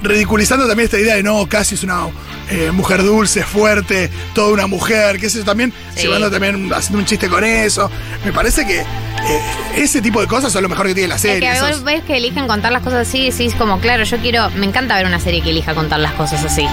ridiculizando 0.04 0.68
también 0.68 0.86
esta 0.86 1.00
idea 1.00 1.16
de 1.16 1.24
no, 1.24 1.48
casi 1.48 1.76
es 1.76 1.84
una 1.84 2.06
eh, 2.50 2.72
mujer 2.72 3.04
dulce, 3.04 3.44
fuerte, 3.44 4.10
toda 4.34 4.54
una 4.54 4.68
mujer, 4.68 5.20
que 5.20 5.28
eso 5.28 5.44
también, 5.44 5.74
Sí. 5.96 6.04
llevando 6.04 6.30
también, 6.32 6.72
haciendo 6.74 7.00
un 7.00 7.06
chiste 7.06 7.28
con 7.30 7.44
eso. 7.44 7.90
Me 8.24 8.32
parece 8.32 8.66
que 8.66 8.80
eh, 8.82 9.42
ese 9.76 10.02
tipo 10.02 10.22
de 10.22 10.28
cosas 10.28 10.52
son 10.54 10.62
lo 10.64 10.70
mejor 10.70 10.88
que 10.88 10.94
tiene 10.94 11.08
la 11.10 11.16
Es 11.16 11.22
serie. 11.22 11.40
que 11.50 11.56
esos- 11.56 11.70
vos 11.72 11.84
ves 11.84 12.04
que 12.04 12.18
eligen 12.18 12.48
contar 12.48 12.72
las 12.72 12.84
cosas 12.84 13.08
así 13.08 13.20
y 13.28 13.32
decís 13.32 13.54
como, 13.56 13.80
claro, 13.80 14.04
yo 14.04 14.18
quiero, 14.18 14.50
me 14.52 14.66
encanta 14.66 14.96
ver 14.96 15.06
una 15.06 15.20
serie 15.20 15.42
que 15.42 15.50
elija 15.50 15.74
contar 15.74 16.00
las 16.00 16.14
cosas 16.14 16.44
así. 16.44 16.66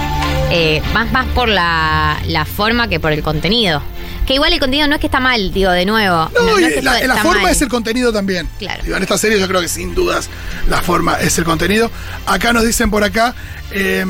Eh, 0.50 0.82
más, 0.92 1.10
más 1.12 1.26
por 1.28 1.48
la, 1.48 2.18
la 2.26 2.44
forma 2.44 2.88
que 2.88 3.00
por 3.00 3.12
el 3.12 3.22
contenido. 3.22 3.82
Que 4.26 4.34
igual 4.34 4.52
el 4.52 4.60
contenido 4.60 4.86
no 4.86 4.94
es 4.94 5.00
que 5.00 5.06
está 5.08 5.18
mal, 5.18 5.52
digo, 5.52 5.70
de 5.72 5.84
nuevo. 5.84 6.30
No, 6.34 6.58
es 6.58 6.74
que 6.74 6.82
la, 6.82 7.16
forma 7.16 7.42
mal. 7.42 7.50
es 7.52 7.60
el 7.62 7.68
contenido 7.68 8.12
también. 8.12 8.48
Claro. 8.58 8.80
Digo, 8.84 8.96
en 8.96 9.02
esta 9.02 9.18
serie 9.18 9.40
yo 9.40 9.48
creo 9.48 9.60
que 9.60 9.68
sin 9.68 9.94
dudas 9.96 10.28
la 10.68 10.80
forma 10.80 11.14
es 11.20 11.36
el 11.38 11.44
contenido. 11.44 11.90
Acá 12.26 12.52
nos 12.52 12.64
dicen 12.64 12.88
por 12.90 13.02
acá, 13.02 13.34
eh, 13.72 14.04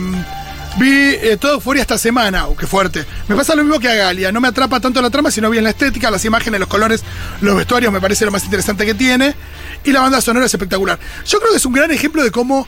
vi 0.79 0.91
eh, 0.91 1.37
todo 1.41 1.55
Euforia 1.55 1.83
esta 1.83 1.99
semana, 1.99 2.47
uh, 2.49 2.57
qué 2.57 2.67
fuerte. 2.67 3.05
Me 3.29 3.37
pasa 3.37 3.55
lo 3.55 3.63
mismo 3.65 3.79
que 3.79 3.89
a 3.89 3.95
Galia, 3.95 4.33
no 4.33 4.41
me 4.41 4.49
atrapa 4.49 4.81
tanto 4.81 5.01
la 5.03 5.11
trama, 5.11 5.31
sino 5.31 5.51
bien 5.51 5.65
la 5.65 5.71
estética, 5.71 6.11
las 6.11 6.25
imágenes, 6.25 6.61
los 6.61 6.69
colores, 6.69 7.03
los 7.41 7.57
vestuarios, 7.57 7.93
me 7.93 8.01
parece 8.01 8.25
lo 8.25 8.31
más 8.31 8.45
interesante 8.45 8.87
que 8.87 8.95
tiene. 8.95 9.35
Y 9.85 9.93
la 9.93 10.01
banda 10.01 10.21
sonora 10.21 10.47
es 10.47 10.55
espectacular. 10.55 10.99
Yo 11.27 11.39
creo 11.39 11.51
que 11.51 11.57
es 11.59 11.67
un 11.67 11.73
gran 11.73 11.91
ejemplo 11.91 12.23
de 12.23 12.31
cómo 12.31 12.67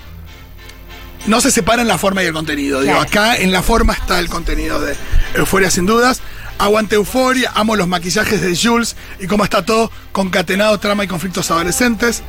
no 1.27 1.41
se 1.41 1.51
separan 1.51 1.89
la 1.89 1.97
forma 1.99 2.23
y 2.23 2.27
el 2.27 2.33
contenido. 2.33 2.81
Digo, 2.81 2.93
Claro. 2.95 3.09
acá 3.09 3.37
en 3.37 3.53
la 3.53 3.63
forma 3.63 3.95
está 3.95 4.19
el 4.19 4.29
contenido 4.29 4.81
de 4.81 4.95
Euforia 5.35 5.71
sin 5.71 5.87
dudas. 5.87 6.21
Aguante 6.59 6.95
Euforia, 6.97 7.51
amo 7.55 7.75
los 7.77 7.89
maquillajes 7.89 8.41
de 8.41 8.57
Jules 8.57 8.95
y 9.19 9.27
cómo 9.27 9.43
está 9.45 9.65
todo 9.65 9.91
concatenado, 10.13 10.79
trama 10.79 11.05
y 11.05 11.09
conflictos 11.09 11.51
adolescentes. 11.51 12.23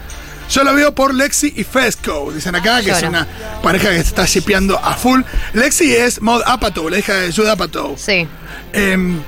Yo 0.49 0.63
lo 0.63 0.73
veo 0.73 0.93
por 0.93 1.13
Lexi 1.13 1.53
y 1.55 1.63
Fesco, 1.63 2.31
dicen 2.31 2.55
acá, 2.55 2.81
que 2.81 2.91
es 2.91 3.03
una 3.03 3.27
pareja 3.63 3.89
que 3.89 3.95
se 3.95 4.09
está 4.09 4.25
shipeando 4.25 4.77
a 4.77 4.93
full. 4.93 5.21
Lexi 5.53 5.93
es 5.93 6.21
Maud 6.21 6.41
Apatow, 6.45 6.89
la 6.89 6.99
hija 6.99 7.13
de 7.13 7.33
Jude 7.33 7.49
Apatow. 7.49 7.95
Sí. 7.97 8.27
Em, 8.73 9.19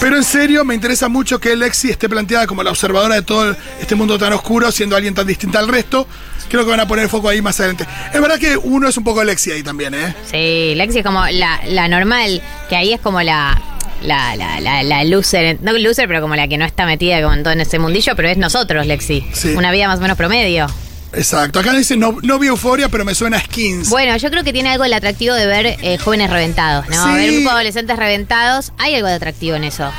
pero 0.00 0.16
en 0.16 0.24
serio, 0.24 0.64
me 0.64 0.74
interesa 0.74 1.08
mucho 1.08 1.38
que 1.38 1.54
Lexi 1.54 1.90
esté 1.90 2.08
planteada 2.08 2.46
como 2.46 2.62
la 2.62 2.70
observadora 2.70 3.14
de 3.14 3.22
todo 3.22 3.54
este 3.80 3.94
mundo 3.94 4.18
tan 4.18 4.32
oscuro, 4.32 4.72
siendo 4.72 4.96
alguien 4.96 5.14
tan 5.14 5.26
distinta 5.26 5.58
al 5.58 5.68
resto. 5.68 6.08
Creo 6.48 6.64
que 6.64 6.70
van 6.70 6.80
a 6.80 6.88
poner 6.88 7.04
el 7.04 7.10
foco 7.10 7.28
ahí 7.28 7.40
más 7.40 7.60
adelante. 7.60 7.86
Es 8.12 8.20
verdad 8.20 8.38
que 8.38 8.56
uno 8.56 8.88
es 8.88 8.96
un 8.96 9.04
poco 9.04 9.22
Lexi 9.22 9.52
ahí 9.52 9.62
también, 9.62 9.94
¿eh? 9.94 10.14
Sí, 10.30 10.74
Lexi 10.74 10.98
es 10.98 11.04
como 11.04 11.24
la, 11.26 11.60
la 11.66 11.88
normal, 11.88 12.42
que 12.68 12.76
ahí 12.76 12.92
es 12.92 13.00
como 13.00 13.22
la, 13.22 13.60
la, 14.02 14.36
la, 14.36 14.60
la, 14.60 14.82
la 14.82 15.04
loser, 15.04 15.58
no 15.62 15.72
loser, 15.72 16.06
pero 16.08 16.20
como 16.20 16.36
la 16.36 16.48
que 16.48 16.58
no 16.58 16.64
está 16.64 16.86
metida 16.86 17.20
como 17.22 17.34
en 17.34 17.42
todo 17.42 17.52
en 17.52 17.60
ese 17.60 17.78
mundillo, 17.78 18.14
pero 18.16 18.28
es 18.28 18.36
nosotros, 18.36 18.86
Lexi. 18.86 19.24
Sí. 19.32 19.50
Una 19.56 19.70
vida 19.72 19.88
más 19.88 19.98
o 19.98 20.02
menos 20.02 20.16
promedio. 20.16 20.66
Exacto. 21.14 21.58
Acá 21.60 21.74
dice, 21.74 21.96
no, 21.96 22.16
no 22.22 22.38
vi 22.38 22.46
euforia, 22.48 22.88
pero 22.88 23.04
me 23.04 23.14
suena 23.14 23.36
a 23.36 23.40
skins. 23.40 23.90
Bueno, 23.90 24.16
yo 24.16 24.30
creo 24.30 24.44
que 24.44 24.52
tiene 24.54 24.70
algo 24.70 24.84
del 24.84 24.94
atractivo 24.94 25.34
de 25.34 25.46
ver 25.46 25.66
eh, 25.82 25.98
jóvenes 25.98 26.30
reventados, 26.30 26.88
¿no? 26.88 27.04
Sí. 27.04 27.12
Ver 27.14 27.28
un 27.28 27.34
grupo 27.36 27.50
de 27.50 27.54
adolescentes 27.56 27.96
reventados, 27.98 28.72
hay 28.78 28.94
algo 28.94 29.08
de 29.08 29.14
atractivo 29.14 29.56
en 29.56 29.64
eso. 29.64 29.90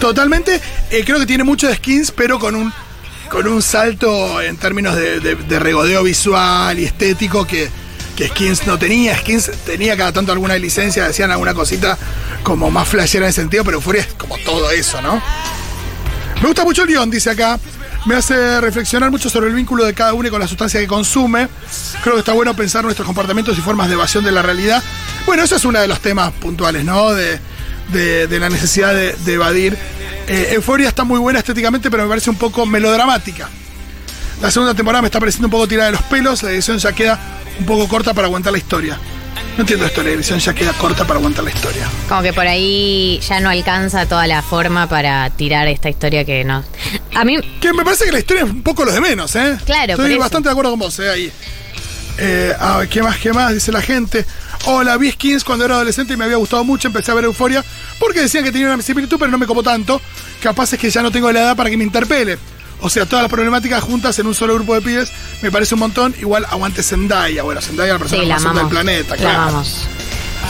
Totalmente. 0.00 0.60
eh, 0.90 1.02
creo 1.04 1.18
que 1.18 1.26
tiene 1.26 1.44
mucho 1.44 1.68
de 1.68 1.74
skins, 1.76 2.10
pero 2.10 2.38
con 2.38 2.54
un, 2.56 2.72
con 3.30 3.46
un 3.48 3.60
salto 3.62 4.40
en 4.40 4.56
términos 4.56 4.96
de, 4.96 5.20
de- 5.20 5.34
de 5.34 5.58
regodeo 5.58 6.02
visual 6.04 6.78
y 6.78 6.84
estético 6.84 7.46
que, 7.46 7.68
que 8.16 8.28
Skins 8.28 8.66
no 8.66 8.78
tenía. 8.78 9.16
Skins 9.18 9.50
tenía 9.64 9.96
cada 9.96 10.12
tanto 10.12 10.32
alguna 10.32 10.56
licencia, 10.58 11.06
decían 11.06 11.30
alguna 11.30 11.54
cosita 11.54 11.96
como 12.42 12.70
más 12.70 12.88
flashera 12.88 13.26
en 13.26 13.30
ese 13.30 13.40
sentido, 13.42 13.64
pero 13.64 13.78
Euforia 13.78 14.02
es 14.02 14.08
como 14.14 14.36
todo 14.38 14.70
eso, 14.70 15.00
¿no? 15.00 15.22
Me 16.40 16.48
gusta 16.48 16.64
mucho 16.64 16.82
el 16.82 16.88
guion, 16.88 17.10
dice 17.10 17.30
acá. 17.30 17.58
Me 18.04 18.16
hace 18.16 18.60
reflexionar 18.60 19.12
mucho 19.12 19.30
sobre 19.30 19.48
el 19.48 19.54
vínculo 19.54 19.84
de 19.84 19.94
cada 19.94 20.12
uno 20.12 20.28
con 20.28 20.40
la 20.40 20.48
sustancia 20.48 20.80
que 20.80 20.88
consume. 20.88 21.46
Creo 22.02 22.14
que 22.14 22.18
está 22.20 22.32
bueno 22.32 22.54
pensar 22.56 22.82
nuestros 22.82 23.06
comportamientos 23.06 23.56
y 23.56 23.60
formas 23.60 23.86
de 23.86 23.94
evasión 23.94 24.24
de 24.24 24.32
la 24.32 24.42
realidad. 24.42 24.82
Bueno, 25.24 25.44
eso 25.44 25.54
es 25.54 25.64
uno 25.64 25.80
de 25.80 25.86
los 25.86 26.00
temas 26.00 26.32
puntuales, 26.32 26.84
¿no? 26.84 27.12
De, 27.12 27.38
de- 27.92 28.38
la 28.40 28.48
necesidad 28.50 28.92
de, 28.92 29.14
de 29.24 29.32
evadir. 29.34 29.78
Eh, 30.26 30.48
Euforia 30.54 30.88
está 30.88 31.04
muy 31.04 31.20
buena 31.20 31.38
estéticamente, 31.38 31.92
pero 31.92 32.02
me 32.02 32.08
parece 32.08 32.28
un 32.28 32.36
poco 32.36 32.66
melodramática. 32.66 33.48
La 34.40 34.50
segunda 34.50 34.74
temporada 34.74 35.02
me 35.02 35.06
está 35.06 35.20
pareciendo 35.20 35.46
un 35.46 35.52
poco 35.52 35.68
tirada 35.68 35.86
de 35.86 35.96
los 35.96 36.02
pelos. 36.02 36.42
La 36.42 36.50
edición 36.50 36.78
ya 36.78 36.92
queda 36.92 37.20
un 37.58 37.66
poco 37.66 37.88
corta 37.88 38.14
para 38.14 38.26
aguantar 38.26 38.52
la 38.52 38.58
historia. 38.58 38.98
No 39.56 39.62
entiendo 39.62 39.84
esto, 39.84 40.02
la 40.02 40.10
edición 40.10 40.38
ya 40.38 40.54
queda 40.54 40.72
corta 40.72 41.06
para 41.06 41.18
aguantar 41.18 41.44
la 41.44 41.50
historia. 41.50 41.86
Como 42.08 42.22
que 42.22 42.32
por 42.32 42.46
ahí 42.46 43.20
ya 43.28 43.38
no 43.40 43.50
alcanza 43.50 44.06
toda 44.06 44.26
la 44.26 44.40
forma 44.40 44.88
para 44.88 45.28
tirar 45.30 45.68
esta 45.68 45.90
historia 45.90 46.24
que 46.24 46.42
no. 46.42 46.64
A 47.14 47.24
mí, 47.24 47.36
Que 47.60 47.72
me 47.74 47.84
parece 47.84 48.06
que 48.06 48.12
la 48.12 48.18
historia 48.20 48.44
es 48.44 48.50
un 48.50 48.62
poco 48.62 48.84
los 48.84 48.94
de 48.94 49.00
menos, 49.02 49.36
¿eh? 49.36 49.58
Claro, 49.66 49.96
por 49.96 50.04
Estoy 50.06 50.12
eso. 50.12 50.20
bastante 50.20 50.48
de 50.48 50.52
acuerdo 50.52 50.70
con 50.70 50.80
vos, 50.80 50.98
¿eh? 51.00 51.10
Ahí. 51.10 51.32
Eh, 52.18 52.54
a 52.58 52.78
ver, 52.78 52.88
¿qué 52.88 53.02
más, 53.02 53.18
qué 53.18 53.32
más? 53.32 53.52
Dice 53.52 53.72
la 53.72 53.82
gente. 53.82 54.24
Hola, 54.64 54.96
vi 54.96 55.10
Skins 55.10 55.44
cuando 55.44 55.64
era 55.64 55.74
adolescente 55.74 56.14
y 56.14 56.16
me 56.16 56.24
había 56.24 56.36
gustado 56.36 56.64
mucho. 56.64 56.88
Empecé 56.88 57.10
a 57.10 57.14
ver 57.14 57.24
Euforia 57.24 57.62
porque 57.98 58.20
decían 58.20 58.44
que 58.44 58.52
tenía 58.52 58.72
una 58.72 58.82
similitud, 58.82 59.18
pero 59.18 59.30
no 59.30 59.36
me 59.38 59.46
copó 59.46 59.62
tanto. 59.62 60.00
Capaz 60.42 60.72
es 60.72 60.78
que 60.78 60.88
ya 60.90 61.02
no 61.02 61.10
tengo 61.10 61.30
la 61.32 61.40
edad 61.40 61.56
para 61.56 61.68
que 61.68 61.76
me 61.76 61.84
interpele. 61.84 62.38
O 62.82 62.90
sea, 62.90 63.06
todas 63.06 63.22
las 63.22 63.30
problemáticas 63.30 63.82
juntas 63.82 64.18
en 64.18 64.26
un 64.26 64.34
solo 64.34 64.54
grupo 64.54 64.74
de 64.74 64.82
pibes 64.82 65.12
me 65.40 65.50
parece 65.50 65.74
un 65.74 65.80
montón. 65.80 66.14
Igual 66.20 66.44
aguante 66.50 66.82
Zendaya. 66.82 67.42
Bueno, 67.42 67.60
Zendaya 67.60 67.94
es 67.94 67.94
la 67.94 67.98
persona 67.98 68.22
sí, 68.22 68.28
la 68.28 68.38
más 68.38 68.54
del 68.56 68.68
planeta, 68.68 69.10
La 69.10 69.16
claro. 69.16 69.42
amamos. 69.42 69.86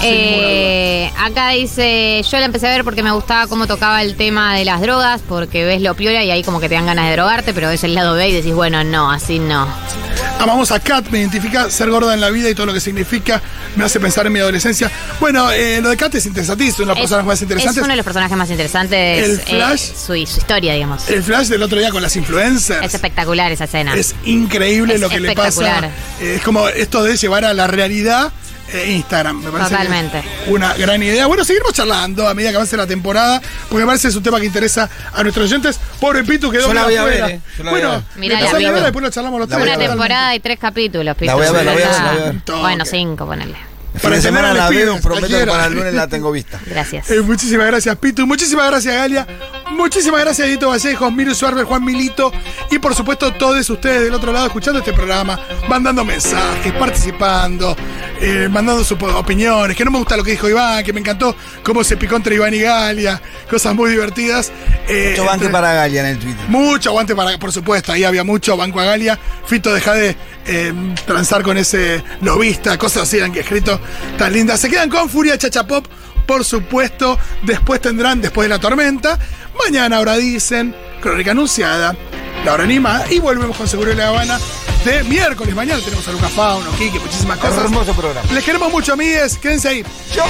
Eh, 0.02 1.12
acá 1.18 1.50
dice, 1.50 2.22
yo 2.28 2.38
la 2.38 2.46
empecé 2.46 2.66
a 2.66 2.70
ver 2.70 2.82
porque 2.82 3.02
me 3.02 3.12
gustaba 3.12 3.46
cómo 3.46 3.66
tocaba 3.66 4.02
el 4.02 4.16
tema 4.16 4.54
de 4.56 4.64
las 4.64 4.80
drogas, 4.80 5.20
porque 5.28 5.64
ves 5.64 5.80
lo 5.80 5.94
piola 5.94 6.24
y 6.24 6.30
ahí 6.30 6.42
como 6.42 6.58
que 6.58 6.68
te 6.68 6.74
dan 6.74 6.86
ganas 6.86 7.06
de 7.06 7.12
drogarte, 7.12 7.54
pero 7.54 7.68
ves 7.68 7.84
el 7.84 7.94
lado 7.94 8.14
B 8.14 8.28
y 8.28 8.32
decís, 8.32 8.54
bueno, 8.54 8.82
no, 8.82 9.10
así 9.12 9.38
no. 9.38 9.66
Amamos 10.42 10.72
a 10.72 10.80
Kat, 10.80 11.08
me 11.10 11.20
identifica 11.20 11.70
ser 11.70 11.88
gorda 11.88 12.14
en 12.14 12.20
la 12.20 12.28
vida 12.30 12.50
y 12.50 12.54
todo 12.56 12.66
lo 12.66 12.72
que 12.74 12.80
significa. 12.80 13.40
Me 13.76 13.84
hace 13.84 14.00
pensar 14.00 14.26
en 14.26 14.32
mi 14.32 14.40
adolescencia. 14.40 14.90
Bueno, 15.20 15.52
eh, 15.52 15.80
lo 15.80 15.88
de 15.90 15.96
Kat 15.96 16.12
es 16.16 16.26
interesantísimo, 16.26 16.82
una 16.84 16.94
de 16.94 17.00
las 17.00 17.04
Es, 17.04 17.10
personas 17.10 17.26
más 17.26 17.38
es 17.38 17.42
interesantes. 17.42 17.82
uno 17.84 17.92
de 17.92 17.96
los 17.96 18.04
personajes 18.04 18.36
más 18.36 18.50
interesantes. 18.50 19.24
El 19.24 19.38
eh, 19.38 19.42
Flash. 19.46 19.80
su, 19.94 20.06
su 20.06 20.14
historia, 20.16 20.74
digamos. 20.74 21.08
El 21.08 21.22
flash 21.22 21.46
del 21.46 21.62
otro 21.62 21.78
día 21.78 21.90
con 21.90 22.02
las 22.02 22.16
influencers. 22.16 22.84
Es 22.84 22.92
espectacular 22.92 23.52
esa 23.52 23.64
escena. 23.64 23.94
Es 23.94 24.16
increíble 24.24 24.94
Es 24.94 25.00
lo 25.00 25.08
que 25.08 25.20
le 25.20 25.32
pasa. 25.32 25.48
espectacular. 25.48 25.90
Eh, 26.20 26.34
es 26.38 26.42
como 26.42 26.66
esto 26.68 27.04
de 27.04 27.16
llevar 27.16 27.44
a 27.44 27.54
la 27.54 27.68
realidad 27.68 28.32
Instagram. 28.92 29.42
Me 29.42 29.50
parece 29.50 29.70
Totalmente. 29.70 30.22
una 30.48 30.74
gran 30.74 31.02
idea. 31.02 31.26
Bueno, 31.26 31.44
seguiremos 31.44 31.72
charlando 31.72 32.26
a 32.28 32.34
medida 32.34 32.50
que 32.50 32.56
avance 32.56 32.76
la 32.76 32.86
temporada, 32.86 33.40
porque 33.68 33.82
me 33.82 33.86
parece 33.86 34.02
que 34.02 34.08
es 34.08 34.16
un 34.16 34.22
tema 34.22 34.40
que 34.40 34.46
interesa 34.46 34.88
a 35.12 35.22
nuestros 35.22 35.46
oyentes. 35.50 35.78
Pobre 36.00 36.24
Pitu 36.24 36.50
quedó 36.50 36.68
Yo 36.68 36.74
la 36.74 36.82
muy 36.84 36.90
voy 36.92 36.96
a 36.96 37.04
ver, 37.04 37.22
afuera. 37.22 37.34
eh. 37.36 37.40
Yo 37.58 37.64
la 37.64 37.70
voy 37.70 37.80
a 37.80 37.86
bueno, 37.86 38.04
ver. 38.08 38.18
Mirá, 38.18 38.40
la 38.40 38.80
después 38.82 39.02
lo 39.04 39.10
charlamos 39.10 39.40
los 39.40 39.48
La 39.48 39.56
tres. 39.56 39.64
voy 39.66 39.70
a 39.70 39.76
Una 39.76 39.78
ver. 39.78 39.88
temporada 39.90 40.34
y 40.34 40.40
tres 40.40 40.58
capítulos, 40.58 41.16
Pito. 41.16 41.26
La 41.26 41.34
voy 41.34 41.46
a 41.46 41.52
ver, 41.52 41.64
la 41.64 41.72
voy 41.72 41.82
a 41.82 41.86
ver, 41.88 41.96
la 42.00 42.12
voy 42.12 42.20
a 42.20 42.24
ver. 42.26 42.40
Toque. 42.42 42.60
Bueno, 42.60 42.84
cinco, 42.84 43.26
ponele. 43.26 43.56
El 43.94 44.00
Para 44.00 44.16
de 44.16 44.22
semana 44.22 44.54
la 44.54 44.70
veo, 44.70 44.98
prometo 45.02 45.26
que 45.26 45.32
cualquiera. 45.32 45.52
para 45.52 45.66
el 45.66 45.74
lunes 45.74 45.92
la 45.92 46.08
tengo 46.08 46.32
vista. 46.32 46.58
Gracias. 46.64 47.10
Eh, 47.10 47.20
muchísimas 47.20 47.66
gracias, 47.66 47.94
Pitu. 47.96 48.26
Muchísimas 48.26 48.70
gracias, 48.70 48.94
Galia. 48.94 49.26
Muchísimas 49.76 50.20
gracias, 50.20 50.46
Edito 50.48 50.68
Vallejos, 50.68 51.12
Miru 51.12 51.34
Suarber, 51.34 51.64
Juan 51.64 51.84
Milito. 51.84 52.32
Y 52.70 52.78
por 52.78 52.94
supuesto, 52.94 53.32
todos 53.32 53.68
ustedes 53.68 54.02
del 54.02 54.14
otro 54.14 54.32
lado 54.32 54.46
escuchando 54.46 54.78
este 54.78 54.92
programa, 54.92 55.38
mandando 55.68 56.04
mensajes, 56.04 56.72
participando, 56.74 57.76
eh, 58.20 58.48
mandando 58.50 58.84
sus 58.84 59.00
opiniones. 59.02 59.76
Que 59.76 59.84
no 59.84 59.90
me 59.90 59.98
gusta 59.98 60.16
lo 60.16 60.22
que 60.24 60.32
dijo 60.32 60.48
Iván, 60.48 60.84
que 60.84 60.92
me 60.92 61.00
encantó 61.00 61.34
cómo 61.62 61.82
se 61.84 61.96
picó 61.96 62.16
entre 62.16 62.36
Iván 62.36 62.54
y 62.54 62.60
Galia. 62.60 63.20
Cosas 63.50 63.74
muy 63.74 63.90
divertidas. 63.90 64.52
Eh, 64.88 65.10
Mucho 65.10 65.24
banque 65.24 65.44
entre- 65.46 65.52
para 65.52 65.72
Galia 65.74 66.00
en 66.02 66.06
el 66.06 66.18
Twitter. 66.18 66.48
Mucho 66.48 66.90
aguante 66.90 67.14
para, 67.16 67.38
por 67.38 67.52
supuesto, 67.52 67.92
ahí 67.92 68.04
había 68.04 68.24
mucho 68.24 68.56
Banco 68.56 68.80
a 68.80 68.84
Galia. 68.84 69.18
Fito, 69.46 69.72
deja 69.74 69.94
de 69.94 70.16
eh, 70.46 70.72
transar 71.06 71.42
con 71.42 71.56
ese 71.56 72.02
lobista, 72.20 72.76
cosas 72.78 73.04
así 73.04 73.20
han 73.20 73.34
escrito 73.36 73.80
tan 74.18 74.32
lindas. 74.32 74.60
Se 74.60 74.68
quedan 74.68 74.88
con 74.90 75.08
Furia 75.08 75.36
Chacha 75.38 75.66
Pop, 75.66 75.86
por 76.26 76.44
supuesto. 76.44 77.18
Después 77.42 77.80
tendrán 77.80 78.20
Después 78.20 78.46
de 78.46 78.54
la 78.54 78.60
Tormenta. 78.60 79.18
Mañana 79.58 79.98
ahora 79.98 80.16
dicen, 80.16 80.74
Crónica 81.00 81.32
Anunciada, 81.32 81.96
La 82.44 82.54
Hora 82.54 82.64
Anima. 82.64 83.02
Y 83.10 83.18
volvemos 83.18 83.56
con 83.56 83.68
Seguro 83.68 83.90
de 83.90 83.96
la 83.96 84.08
Habana 84.08 84.38
de 84.84 85.04
miércoles. 85.04 85.54
Mañana 85.54 85.80
tenemos 85.82 86.06
a 86.08 86.12
Lucas 86.12 86.32
Fauno, 86.32 86.70
Kike, 86.72 86.98
muchísimas 86.98 87.38
cosas. 87.38 87.58
Hermoso 87.58 87.94
programa. 87.94 88.28
Les 88.32 88.44
queremos 88.44 88.70
mucho, 88.72 88.92
amigues. 88.94 89.38
Quédense 89.38 89.68
ahí. 89.68 89.84
Yo. 90.14 90.24